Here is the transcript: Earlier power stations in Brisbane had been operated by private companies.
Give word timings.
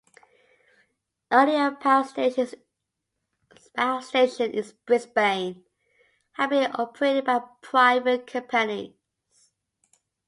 Earlier 1.29 1.75
power 1.75 2.03
stations 2.03 2.53
in 4.15 4.73
Brisbane 4.87 5.63
had 6.31 6.49
been 6.49 6.71
operated 6.73 7.25
by 7.25 7.43
private 7.61 8.25
companies. 8.25 8.95